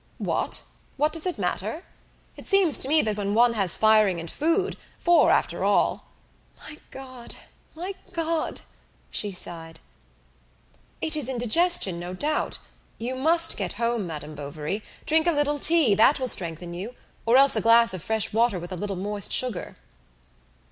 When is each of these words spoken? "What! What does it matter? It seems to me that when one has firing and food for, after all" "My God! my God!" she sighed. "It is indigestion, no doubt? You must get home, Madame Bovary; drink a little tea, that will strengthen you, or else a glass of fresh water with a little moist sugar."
"What! 0.17 0.61
What 0.97 1.13
does 1.13 1.27
it 1.27 1.37
matter? 1.37 1.83
It 2.35 2.47
seems 2.47 2.79
to 2.79 2.87
me 2.87 3.03
that 3.03 3.17
when 3.17 3.35
one 3.35 3.53
has 3.53 3.77
firing 3.77 4.19
and 4.19 4.31
food 4.31 4.75
for, 4.97 5.29
after 5.29 5.63
all" 5.63 6.07
"My 6.63 6.79
God! 6.89 7.35
my 7.75 7.93
God!" 8.11 8.61
she 9.11 9.31
sighed. 9.31 9.79
"It 11.01 11.15
is 11.15 11.29
indigestion, 11.29 11.99
no 11.99 12.15
doubt? 12.15 12.57
You 12.97 13.13
must 13.13 13.57
get 13.57 13.73
home, 13.73 14.07
Madame 14.07 14.33
Bovary; 14.33 14.81
drink 15.05 15.27
a 15.27 15.31
little 15.31 15.59
tea, 15.59 15.93
that 15.93 16.19
will 16.19 16.27
strengthen 16.27 16.73
you, 16.73 16.95
or 17.27 17.37
else 17.37 17.55
a 17.55 17.61
glass 17.61 17.93
of 17.93 18.01
fresh 18.01 18.33
water 18.33 18.57
with 18.57 18.71
a 18.71 18.75
little 18.77 18.95
moist 18.95 19.31
sugar." 19.31 19.77